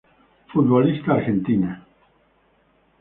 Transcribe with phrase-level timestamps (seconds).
[0.51, 1.71] Futbolista argentina.